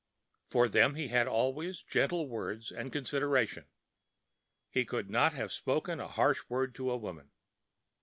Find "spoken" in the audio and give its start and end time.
5.51-5.99